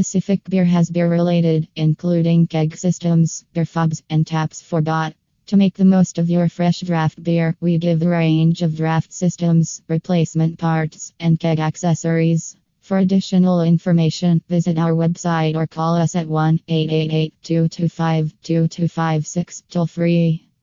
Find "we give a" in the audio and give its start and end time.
7.60-8.08